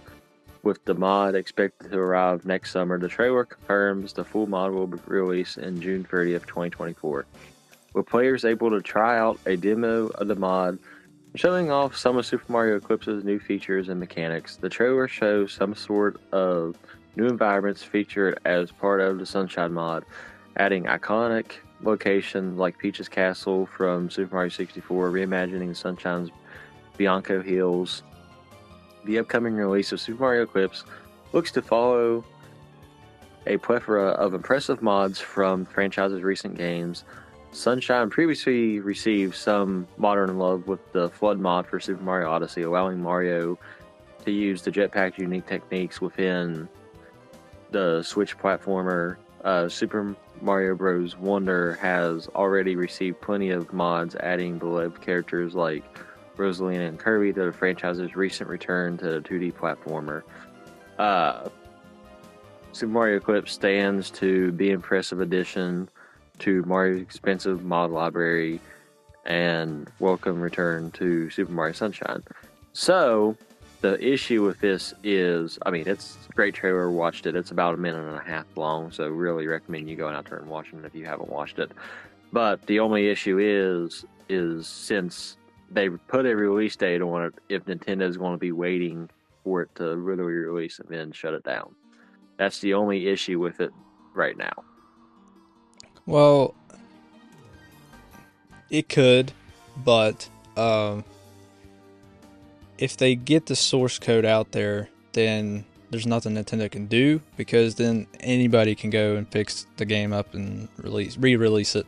[0.63, 2.99] with the mod expected to arrive next summer.
[2.99, 7.27] The trailer confirms the full mod will be released in June 30th, 2024,
[7.95, 10.79] with players able to try out a demo of the mod.
[11.35, 15.75] Showing off some of Super Mario Eclipse's new features and mechanics, the trailer shows some
[15.75, 16.77] sort of
[17.15, 20.05] New environments featured as part of the Sunshine mod,
[20.57, 26.31] adding iconic locations like Peach's Castle from Super Mario 64, reimagining Sunshine's
[26.97, 28.03] Bianco Hills.
[29.05, 30.85] The upcoming release of Super Mario Eclipse
[31.33, 32.25] looks to follow
[33.47, 37.05] a plethora of impressive mods from franchise's recent games.
[37.51, 43.03] Sunshine previously received some modern love with the FLUDD mod for Super Mario Odyssey, allowing
[43.03, 43.59] Mario
[44.25, 46.69] to use the jetpack unique techniques within
[47.71, 51.17] the Switch platformer, uh, Super Mario Bros.
[51.17, 55.85] Wonder has already received plenty of mods, adding beloved characters like
[56.37, 60.23] Rosalina and Kirby to the franchise's recent return to the 2D platformer.
[60.99, 61.49] Uh,
[62.73, 65.89] Super Mario Eclipse stands to be an impressive addition
[66.41, 68.61] to Mario's expensive mod library
[69.25, 72.23] and welcome return to Super Mario Sunshine.
[72.73, 73.37] So,
[73.83, 76.91] the issue with this is, I mean, it's great trailer.
[76.91, 77.37] Watched it.
[77.37, 80.39] It's about a minute and a half long, so really recommend you going out there
[80.39, 81.73] and watching it if you haven't watched it.
[82.33, 85.37] But the only issue is, is since
[85.71, 89.11] they put a release date on it, if Nintendo is going to be waiting
[89.45, 91.75] for it to really release and then shut it down.
[92.39, 93.73] That's the only issue with it
[94.15, 94.65] right now.
[96.07, 96.55] Well,
[98.71, 99.33] it could,
[99.85, 101.05] but um,
[102.83, 107.77] if they get the source code out there, then there's nothing Nintendo can do because
[107.77, 111.87] then anybody can go and fix the game up and release re-release it.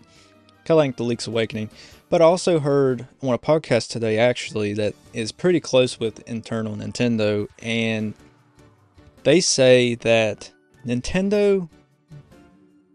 [0.59, 1.69] kind of like the Link's Awakening.
[2.11, 6.77] But I also heard on a podcast today, actually, that is pretty close with internal
[6.77, 8.15] Nintendo, and
[9.25, 10.53] they say that
[10.87, 11.69] Nintendo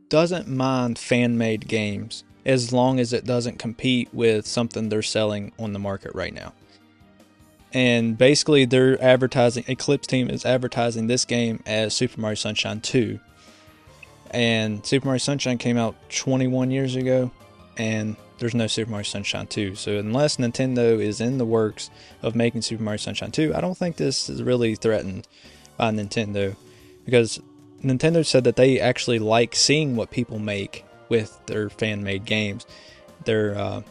[0.08, 5.52] doesn't mind fan made games as long as it doesn't compete with something they're selling
[5.60, 6.54] on the market right now.
[7.74, 13.20] And basically, they're advertising, Eclipse Team is advertising this game as Super Mario Sunshine 2.
[14.32, 17.32] And Super Mario Sunshine came out 21 years ago,
[17.78, 19.76] and there's no Super Mario Sunshine 2.
[19.76, 21.90] So, unless Nintendo is in the works
[22.24, 25.28] of making Super Mario Sunshine 2, I don't think this is really threatened
[25.78, 26.56] by Nintendo
[27.06, 27.40] because
[27.84, 32.66] Nintendo said that they actually like seeing what people make with their fan made games,
[33.26, 33.82] their uh,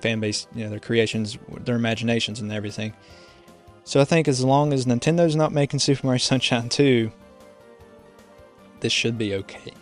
[0.00, 2.92] fan base, you know, their creations, their imaginations, and everything.
[3.88, 7.10] So I think as long as Nintendo's not making Super Mario Sunshine 2,
[8.80, 9.72] this should be okay.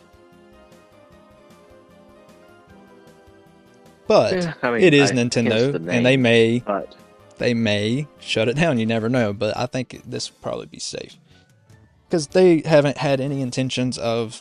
[4.07, 6.95] But Yeah, I mean, it is I- Nintendo, the and they may But
[7.39, 8.79] they may shut it down.
[8.79, 11.17] You never know, but I think this will probably be safe
[12.09, 14.41] because they haven't had any intentions of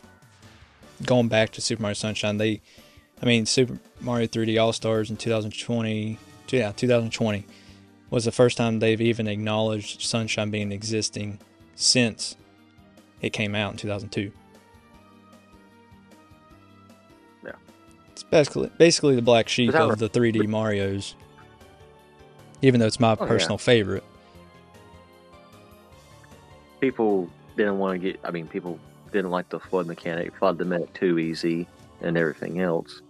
[1.04, 2.38] going back to Super Mario Sunshine.
[2.38, 2.62] They,
[3.20, 6.20] I mean, Super Mario 3D All Stars in 2020,
[6.52, 7.46] yeah, 2020
[8.10, 11.40] was the first time they've even acknowledged Sunshine being existing
[11.76, 12.36] since
[13.22, 14.32] it came out in 2002.
[17.44, 17.52] Yeah.
[18.12, 21.16] It's basically basically the black sheep of the 3D Mario's.
[22.62, 23.28] Even though it's my Oh, yeah.
[23.28, 24.04] personal favorite.
[26.82, 28.20] people didn't want to get.
[28.24, 28.80] I mean, people
[29.12, 30.34] didn't like the FLUDD mechanic.
[30.40, 31.68] FLUDD they made too easy
[32.02, 33.02] and everything else.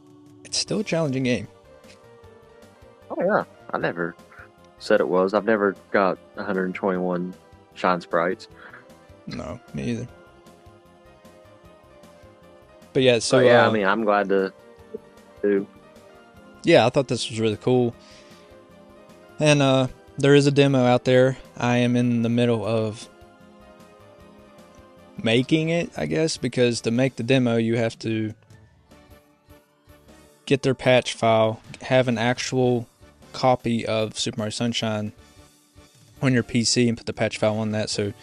[0.43, 1.47] It's still a challenging game.
[3.09, 4.15] Oh yeah, I never
[4.85, 5.33] said it was.
[5.33, 7.33] I've never got 121
[7.73, 8.47] shine sprites.
[9.27, 10.07] No, me either.
[12.93, 14.53] But yeah, so yeah, uh, I mean, I'm glad to
[15.41, 15.67] do.
[16.63, 17.93] yeah, I thought this was really cool.
[19.39, 21.37] And uh there is a demo out there.
[21.57, 23.09] I am in the middle of
[25.21, 28.33] making it, I guess, because to make the demo you have to
[30.45, 32.87] get their patch file, have an actual
[33.35, 35.11] copy of Super Mario Sunshine
[36.21, 37.89] on your PC and put the patch file on that.
[37.89, 38.13] So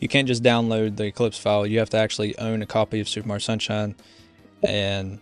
[0.00, 1.66] you can't just download the Eclipse file.
[1.66, 3.94] You have to actually own a copy of Super Mario Sunshine
[4.62, 5.20] and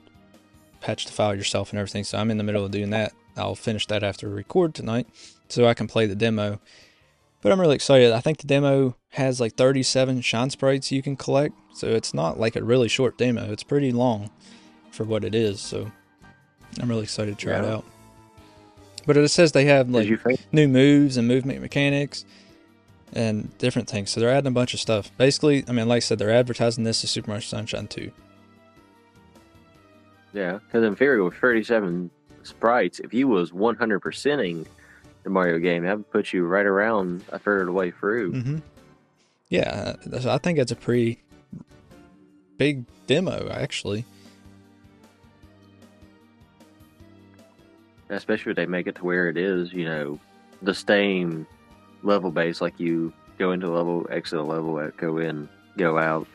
[0.81, 2.05] patch the file yourself and everything.
[2.05, 3.13] So I'm in the middle of doing that.
[3.37, 5.07] I'll finish that after record tonight
[5.49, 6.61] so I can play the demo.
[7.43, 8.13] But I'm really excited.
[8.13, 11.55] I think the demo has like 37 shine sprites you can collect.
[11.75, 13.51] So it's not like a really short demo.
[13.51, 14.31] It's pretty long
[14.91, 15.61] for what it is.
[15.61, 15.91] So
[16.81, 17.85] I'm really excited to try it out.
[19.07, 20.09] But it says they have like
[20.53, 22.25] new moves and movement mechanics
[23.13, 24.11] and different things.
[24.11, 25.11] So they're adding a bunch of stuff.
[25.17, 28.11] Basically, I mean, like I said, they're advertising this as Super Mario Sunshine 2.
[30.33, 32.11] Yeah, because in theory, with 37
[32.45, 34.67] sprites, if you was 100%ing
[35.25, 38.33] the Mario game, that would put you right around a third of the way through.
[38.33, 38.59] Mm-hmm.
[39.49, 39.97] Yeah,
[40.27, 41.21] I think that's a pretty
[42.59, 44.05] big demo, actually.
[48.11, 50.19] Especially if they make it to where it is, you know,
[50.63, 51.47] the same
[52.03, 55.49] level base, like you go into a level, exit a level, go in,
[55.79, 56.27] go out.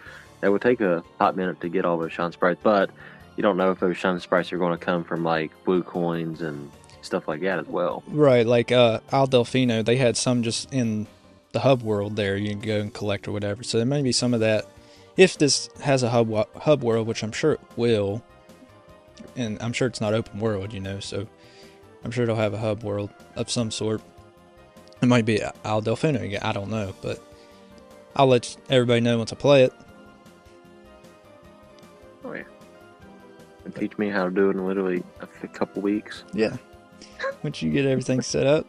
[0.42, 2.90] That would take a hot minute to get all those shine sprites, but
[3.36, 6.42] you don't know if those shine sprites are going to come from like blue coins
[6.42, 6.72] and
[7.02, 8.04] stuff like that as well.
[8.08, 11.08] Right, like uh, Isle Delfino, they had some just in
[11.52, 12.38] the hub world there.
[12.38, 13.64] You can go and collect or whatever.
[13.64, 14.66] So there may be some of that.
[15.18, 18.22] If this has a hub hub world, which I'm sure it will,
[19.38, 21.28] and I'm sure it's not open world, you know, so
[22.06, 24.00] I'm sure it'll have a hub world of some sort.
[25.02, 26.42] It might be Isle Delfino again.
[26.44, 27.20] I don't know, but
[28.16, 29.74] I'll let everybody know once I play it.
[32.24, 32.44] Oh yeah.
[33.66, 36.24] And teach me how to do it in literally a couple weeks.
[36.32, 36.56] Yeah.
[37.44, 38.66] Once you get everything set up.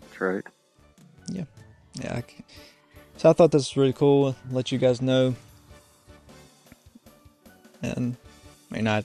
[0.00, 0.44] That's right.
[1.94, 2.44] Yeah, I c
[3.16, 4.34] so I thought this was really cool.
[4.50, 5.34] Let you guys know,
[7.82, 8.16] and
[8.70, 9.04] I mean, I,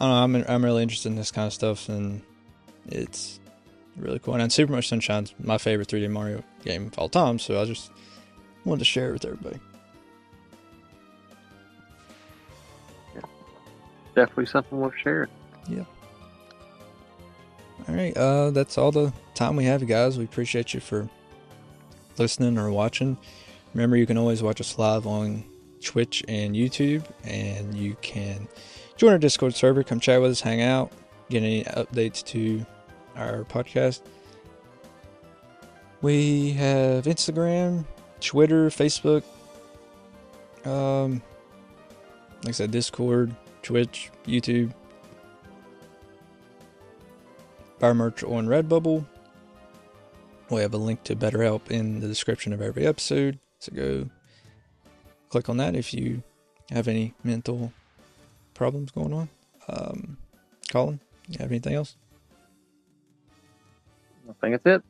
[0.00, 0.38] I don't know.
[0.40, 2.22] I'm I'm really interested in this kind of stuff, and
[2.86, 3.40] it's
[3.96, 4.34] really cool.
[4.34, 7.90] And Super Mario Sunshine's my favorite 3D Mario game of all time, so I just
[8.64, 9.58] wanted to share it with everybody.
[14.14, 15.30] Definitely something worth sharing.
[15.68, 15.84] Yeah.
[17.88, 20.18] All right, uh, that's all the time we have, guys.
[20.18, 21.08] We appreciate you for
[22.18, 23.16] listening or watching.
[23.74, 25.44] Remember, you can always watch us live on
[25.82, 28.48] Twitch and YouTube, and you can
[28.96, 30.92] join our Discord server, come chat with us, hang out,
[31.30, 32.64] get any updates to
[33.16, 34.02] our podcast.
[36.02, 37.84] We have Instagram,
[38.20, 39.24] Twitter, Facebook,
[40.64, 41.22] um,
[42.42, 44.72] like I said, Discord, Twitch, YouTube,
[47.78, 49.06] buy merch on Redbubble.
[50.50, 53.38] We have a link to BetterHelp in the description of every episode.
[53.58, 54.10] So go
[55.28, 56.22] click on that if you
[56.70, 57.72] have any mental
[58.56, 59.28] problems going on.
[59.68, 60.16] Um,
[60.70, 61.96] Colin, you have anything else?
[64.28, 64.82] I think that's it.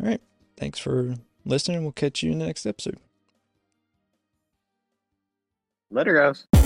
[0.00, 0.20] All right.
[0.56, 1.82] Thanks for listening.
[1.82, 2.98] We'll catch you in the next episode.
[5.90, 6.65] Later, guys.